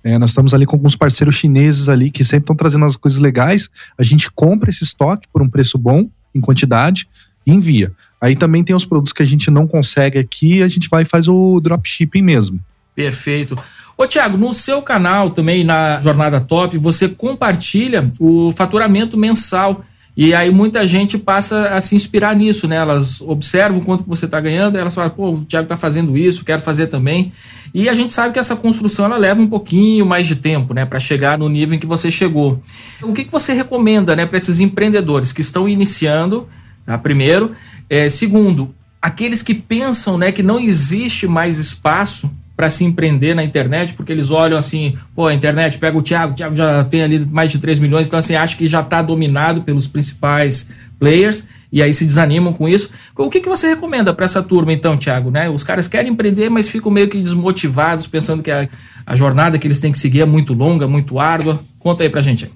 [0.07, 3.19] É, nós estamos ali com alguns parceiros chineses ali que sempre estão trazendo as coisas
[3.19, 3.69] legais.
[3.97, 7.09] A gente compra esse estoque por um preço bom, em quantidade,
[7.45, 7.91] e envia.
[8.21, 11.05] Aí também tem os produtos que a gente não consegue aqui, a gente vai e
[11.05, 12.57] faz o dropshipping mesmo.
[12.95, 13.61] Perfeito.
[13.97, 19.83] Ô Tiago, no seu canal também, na Jornada Top, você compartilha o faturamento mensal
[20.17, 22.77] e aí muita gente passa a se inspirar nisso, né?
[22.77, 26.43] Elas observam quanto que você está ganhando, elas falam, pô, o Thiago está fazendo isso,
[26.43, 27.31] quero fazer também.
[27.71, 30.87] E a gente sabe que essa construção ela leva um pouquinho mais de tempo, né,
[30.87, 32.59] para chegar no nível em que você chegou.
[33.03, 36.47] O que, que você recomenda, né, para esses empreendedores que estão iniciando,
[36.83, 36.97] tá?
[36.97, 37.51] primeiro,
[37.87, 43.43] é, segundo, aqueles que pensam, né, que não existe mais espaço para se empreender na
[43.43, 47.03] internet, porque eles olham assim, pô, a internet pega o Thiago, o Thiago já tem
[47.03, 51.45] ali mais de 3 milhões, então assim, acho que já está dominado pelos principais players
[51.71, 52.89] e aí se desanimam com isso.
[53.15, 55.29] O que, que você recomenda para essa turma então, Thiago?
[55.29, 55.47] Né?
[55.47, 58.67] Os caras querem empreender, mas ficam meio que desmotivados, pensando que a,
[59.05, 61.61] a jornada que eles têm que seguir é muito longa, muito árdua.
[61.77, 62.49] Conta aí pra gente.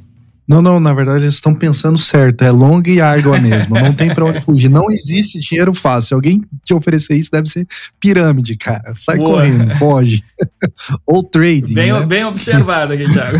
[0.51, 4.13] Não, não, na verdade eles estão pensando certo, é longa e árdua mesmo, não tem
[4.13, 7.65] pra onde fugir, não existe dinheiro fácil, alguém te oferecer isso deve ser
[8.01, 9.29] pirâmide, cara, sai Boa.
[9.29, 10.21] correndo, foge,
[11.07, 11.73] ou trading.
[11.73, 12.05] Bem, né?
[12.05, 13.37] bem observado aqui, Thiago.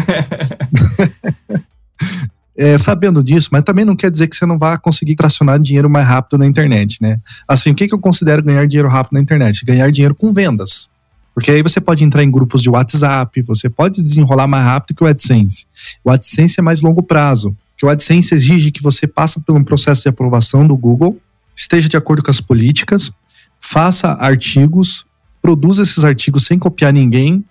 [2.58, 5.90] é, sabendo disso, mas também não quer dizer que você não vai conseguir tracionar dinheiro
[5.90, 7.18] mais rápido na internet, né?
[7.46, 9.66] Assim, o que, que eu considero ganhar dinheiro rápido na internet?
[9.66, 10.90] Ganhar dinheiro com vendas.
[11.34, 15.04] Porque aí você pode entrar em grupos de WhatsApp, você pode desenrolar mais rápido que
[15.04, 15.66] o AdSense.
[16.04, 19.64] O AdSense é mais longo prazo, que o AdSense exige que você passe por um
[19.64, 21.20] processo de aprovação do Google,
[21.56, 23.12] esteja de acordo com as políticas,
[23.60, 25.06] faça artigos,
[25.42, 27.44] produza esses artigos sem copiar ninguém,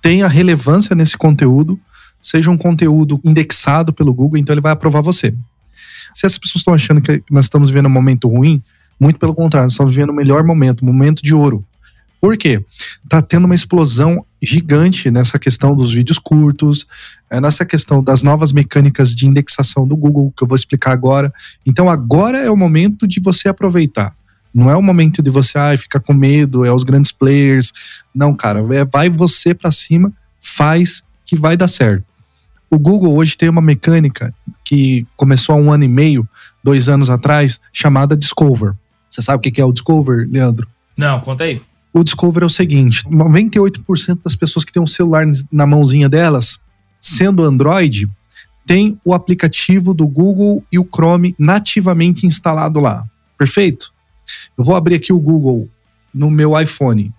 [0.00, 1.78] tenha relevância nesse conteúdo,
[2.20, 5.34] seja um conteúdo indexado pelo Google, então ele vai aprovar você.
[6.14, 8.62] Se essas pessoas estão achando que nós estamos vivendo um momento ruim,
[9.00, 11.64] muito pelo contrário, nós estamos vivendo o melhor momento, um momento de ouro.
[12.22, 12.64] Por quê?
[13.08, 16.86] Tá tendo uma explosão gigante nessa questão dos vídeos curtos,
[17.28, 21.34] é, nessa questão das novas mecânicas de indexação do Google, que eu vou explicar agora.
[21.66, 24.14] Então agora é o momento de você aproveitar.
[24.54, 27.72] Não é o momento de você ah, ficar com medo, é os grandes players.
[28.14, 32.04] Não, cara, é, vai você para cima, faz que vai dar certo.
[32.70, 34.32] O Google hoje tem uma mecânica
[34.64, 36.28] que começou há um ano e meio,
[36.62, 38.74] dois anos atrás, chamada Discover.
[39.10, 40.68] Você sabe o que é o Discover, Leandro?
[40.96, 41.60] Não, conta aí.
[41.92, 46.58] O Discover é o seguinte: 98% das pessoas que têm um celular na mãozinha delas,
[47.00, 48.08] sendo Android,
[48.66, 53.04] tem o aplicativo do Google e o Chrome nativamente instalado lá.
[53.36, 53.92] Perfeito?
[54.56, 55.68] Eu vou abrir aqui o Google
[56.14, 57.12] no meu iPhone.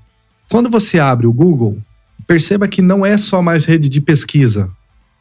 [0.49, 1.77] Quando você abre o Google,
[2.25, 4.69] perceba que não é só mais rede de pesquisa.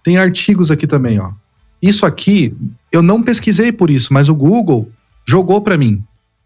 [0.02, 1.32] Tem artigos aqui também, ó.
[1.80, 2.54] Isso aqui,
[2.92, 4.88] eu não pesquisei por isso, mas o Google
[5.26, 6.02] jogou para mim.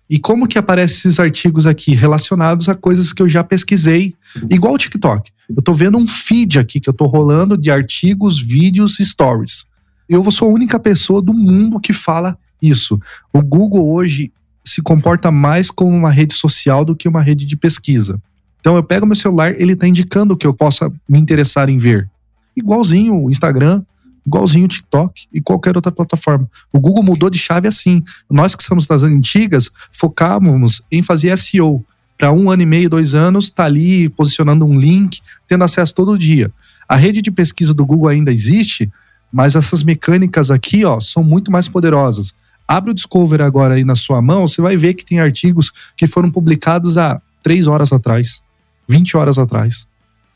[0.08, 4.14] E como que aparecem esses artigos aqui relacionados a coisas que eu já pesquisei,
[4.50, 5.30] igual o TikTok.
[5.48, 9.64] Eu tô vendo um feed aqui que eu tô rolando de artigos, vídeos stories.
[10.08, 13.00] Eu sou a única pessoa do mundo que fala isso.
[13.32, 14.32] O Google hoje
[14.64, 18.20] se comporta mais como uma rede social do que uma rede de pesquisa.
[18.60, 21.78] Então eu pego meu celular, ele está indicando o que eu possa me interessar em
[21.78, 22.08] ver.
[22.56, 23.82] Igualzinho o Instagram,
[24.26, 26.50] igualzinho o TikTok e qualquer outra plataforma.
[26.72, 28.02] O Google mudou de chave assim.
[28.28, 31.84] Nós que somos das antigas, focávamos em fazer SEO.
[32.18, 36.18] Para um ano e meio, dois anos, tá ali posicionando um link, tendo acesso todo
[36.18, 36.50] dia.
[36.88, 38.90] A rede de pesquisa do Google ainda existe,
[39.30, 42.34] mas essas mecânicas aqui, ó, são muito mais poderosas.
[42.66, 46.06] Abre o Discover agora aí na sua mão, você vai ver que tem artigos que
[46.06, 48.42] foram publicados há três horas atrás,
[48.88, 49.86] 20 horas atrás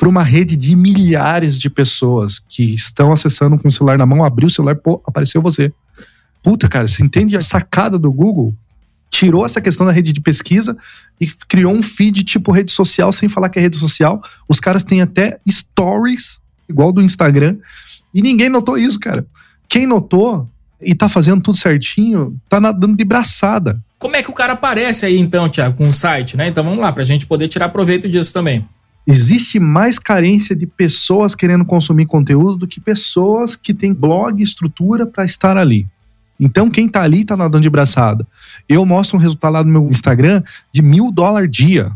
[0.00, 4.24] para uma rede de milhares de pessoas que estão acessando com o celular na mão,
[4.24, 5.70] abriu o celular, pô, apareceu você.
[6.42, 8.54] Puta, cara, você entende a sacada do Google?
[9.10, 10.74] Tirou essa questão da rede de pesquisa
[11.20, 14.22] e criou um feed tipo rede social, sem falar que é rede social.
[14.48, 17.58] Os caras têm até stories, igual do Instagram,
[18.14, 19.26] e ninguém notou isso, cara.
[19.68, 20.48] Quem notou
[20.80, 23.78] e tá fazendo tudo certinho, tá nadando de braçada.
[23.98, 26.48] Como é que o cara aparece aí então, Thiago, com o site, né?
[26.48, 28.66] Então vamos lá, pra gente poder tirar proveito disso também
[29.06, 35.06] existe mais carência de pessoas querendo consumir conteúdo do que pessoas que têm blog, estrutura
[35.06, 35.88] para estar ali.
[36.38, 38.26] Então, quem está ali está nadando de braçada.
[38.68, 41.92] Eu mostro um resultado lá no meu Instagram de mil dólares dia.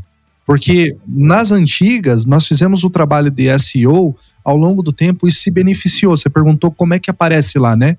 [0.46, 4.14] Porque nas antigas, nós fizemos o trabalho de SEO
[4.44, 6.14] ao longo do tempo e se beneficiou.
[6.14, 7.96] Você perguntou como é que aparece lá, né?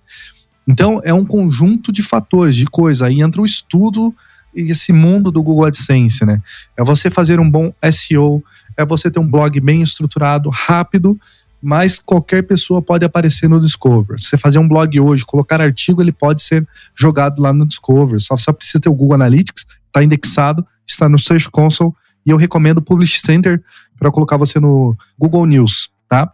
[0.67, 3.07] Então, é um conjunto de fatores, de coisa.
[3.07, 4.13] Aí entra o estudo
[4.55, 6.41] e esse mundo do Google AdSense, né?
[6.77, 8.43] É você fazer um bom SEO,
[8.77, 11.19] é você ter um blog bem estruturado, rápido,
[11.61, 14.19] mas qualquer pessoa pode aparecer no Discover.
[14.19, 18.19] Se você fazer um blog hoje, colocar artigo, ele pode ser jogado lá no Discover.
[18.19, 21.93] Só, só precisa ter o Google Analytics, está indexado, está no Search Console
[22.25, 23.63] e eu recomendo o Publish Center
[23.97, 26.31] para colocar você no Google News, tá?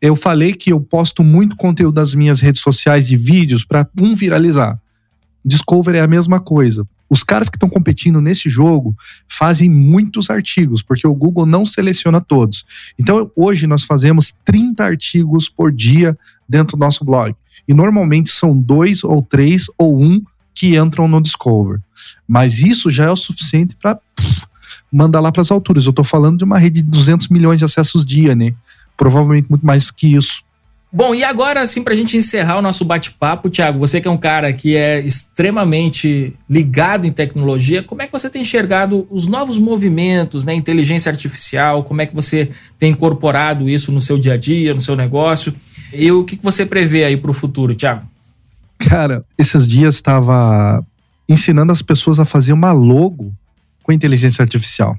[0.00, 4.14] Eu falei que eu posto muito conteúdo das minhas redes sociais de vídeos para um
[4.14, 4.78] viralizar.
[5.44, 6.86] Discover é a mesma coisa.
[7.08, 8.96] Os caras que estão competindo nesse jogo
[9.28, 12.64] fazem muitos artigos, porque o Google não seleciona todos.
[12.98, 17.34] Então, hoje nós fazemos 30 artigos por dia dentro do nosso blog.
[17.68, 20.22] E normalmente são dois ou três ou um
[20.54, 21.80] que entram no Discover.
[22.26, 23.98] Mas isso já é o suficiente para
[24.90, 25.84] mandar lá para as alturas.
[25.84, 28.54] Eu estou falando de uma rede de 200 milhões de acessos dia, né?
[28.96, 30.42] Provavelmente muito mais que isso.
[30.92, 34.10] Bom, e agora, assim, para a gente encerrar o nosso bate-papo, Thiago, você que é
[34.10, 39.26] um cara que é extremamente ligado em tecnologia, como é que você tem enxergado os
[39.26, 44.34] novos movimentos, né, inteligência artificial, como é que você tem incorporado isso no seu dia
[44.34, 45.54] a dia, no seu negócio,
[45.92, 48.08] e o que você prevê aí para o futuro, Thiago?
[48.78, 50.84] Cara, esses dias estava
[51.28, 53.34] ensinando as pessoas a fazer uma logo
[53.82, 54.96] com inteligência artificial.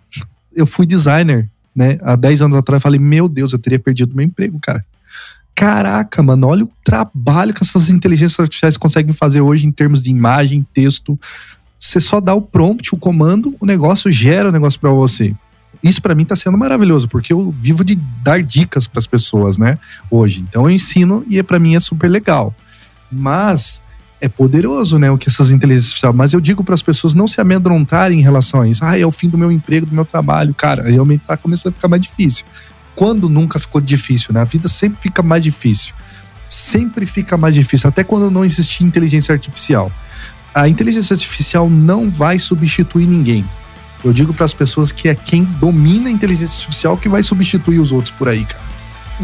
[0.53, 4.25] Eu fui designer, né, há 10 anos atrás, falei, meu Deus, eu teria perdido meu
[4.25, 4.83] emprego, cara
[5.57, 10.11] caraca, mano, olha o trabalho que essas inteligências artificiais conseguem fazer hoje em termos de
[10.11, 11.19] imagem, texto.
[11.79, 15.33] Você só dá o prompt, o comando, o negócio gera o negócio para você.
[15.81, 19.57] Isso para mim tá sendo maravilhoso, porque eu vivo de dar dicas para as pessoas,
[19.57, 19.79] né?
[20.11, 20.45] Hoje.
[20.47, 22.53] Então eu ensino e é, para mim é super legal.
[23.11, 23.81] Mas
[24.21, 26.15] é poderoso, né, o que essas inteligências artificiais.
[26.15, 28.85] Mas eu digo para as pessoas não se amedrontarem em relação a isso.
[28.85, 30.53] Ah, é o fim do meu emprego, do meu trabalho.
[30.53, 32.45] Cara, realmente tá começando a ficar mais difícil
[32.97, 34.41] quando nunca ficou difícil, né?
[34.41, 35.93] A vida sempre fica mais difícil.
[36.49, 39.91] Sempre fica mais difícil, até quando não existia inteligência artificial.
[40.51, 43.45] A inteligência artificial não vai substituir ninguém.
[44.03, 47.77] Eu digo para as pessoas que é quem domina a inteligência artificial que vai substituir
[47.77, 48.65] os outros por aí, cara.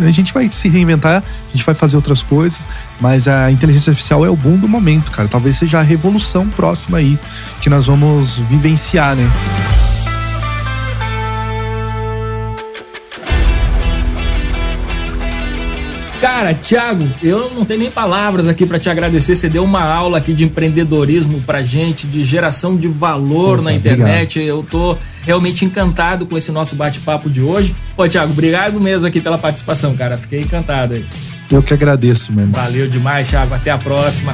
[0.02, 2.68] A gente vai se reinventar, a gente vai fazer outras coisas,
[3.02, 5.28] mas a inteligência artificial é o boom do momento, cara.
[5.28, 7.18] Talvez seja a revolução próxima aí
[7.60, 9.28] que nós vamos vivenciar, né?
[16.24, 19.36] Cara, Thiago, eu não tenho nem palavras aqui para te agradecer.
[19.36, 23.76] Você deu uma aula aqui de empreendedorismo pra gente, de geração de valor Poxa, na
[23.76, 24.40] internet.
[24.40, 24.58] Obrigado.
[24.58, 27.76] Eu tô realmente encantado com esse nosso bate-papo de hoje.
[27.94, 30.18] Pô, Thiago, obrigado mesmo aqui pela participação, cara.
[30.18, 31.06] Fiquei encantado aí.
[31.52, 32.64] Eu que agradeço, meu irmão.
[32.64, 33.54] Valeu demais, Thiago.
[33.54, 34.34] Até a próxima.